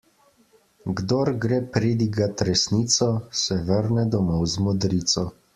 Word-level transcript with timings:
Kdor 1.01 1.31
gre 1.43 1.59
pridigat 1.75 2.43
resnico, 2.51 3.11
se 3.43 3.61
vrne 3.71 4.09
domov 4.17 4.45
z 4.55 4.65
modrico. 4.69 5.29